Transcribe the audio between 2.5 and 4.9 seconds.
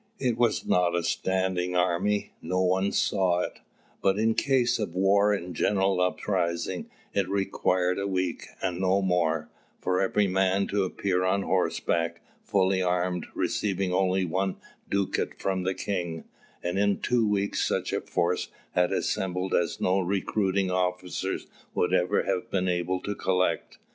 one saw it; but in case